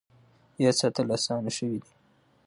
یاد 0.63 0.75
ساتل 0.79 1.07
اسانه 1.17 1.51
شوي 1.57 1.77
دي. 1.83 1.91